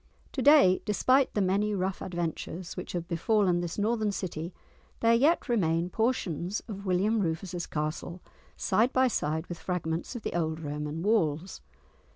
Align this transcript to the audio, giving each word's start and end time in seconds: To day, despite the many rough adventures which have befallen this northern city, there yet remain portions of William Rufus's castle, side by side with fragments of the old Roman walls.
To 0.31 0.41
day, 0.41 0.81
despite 0.83 1.31
the 1.35 1.43
many 1.43 1.75
rough 1.75 2.01
adventures 2.01 2.75
which 2.75 2.93
have 2.93 3.07
befallen 3.07 3.61
this 3.61 3.77
northern 3.77 4.11
city, 4.11 4.51
there 4.99 5.13
yet 5.13 5.47
remain 5.47 5.91
portions 5.91 6.59
of 6.67 6.87
William 6.87 7.19
Rufus's 7.19 7.67
castle, 7.67 8.19
side 8.57 8.91
by 8.93 9.07
side 9.07 9.45
with 9.45 9.59
fragments 9.59 10.15
of 10.15 10.23
the 10.23 10.33
old 10.35 10.59
Roman 10.59 11.03
walls. 11.03 11.61